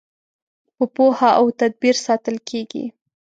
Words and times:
په 0.75 0.83
پوهه 0.95 1.29
او 1.39 1.45
تدبیر 1.59 1.95
ساتل 2.05 2.35
کیږي. 2.49 2.85